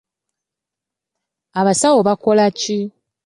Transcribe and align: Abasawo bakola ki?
Abasawo 1.59 1.99
bakola 2.07 2.45
ki? 2.59 2.77